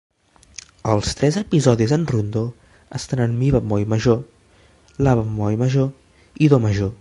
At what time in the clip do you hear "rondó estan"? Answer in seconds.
2.13-3.21